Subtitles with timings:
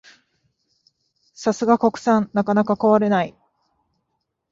[1.35, 3.35] さすが国産、なかなか壊れない